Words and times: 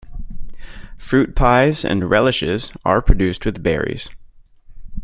Fruit 0.97 1.35
pies 1.35 1.85
and 1.85 2.09
relishes 2.09 2.71
are 2.83 3.03
produced 3.03 3.45
with 3.45 3.61
berries. 3.61 4.09